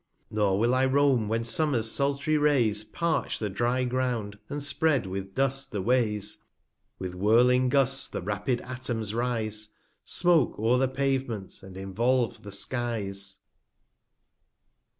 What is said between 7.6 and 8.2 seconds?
Gusts,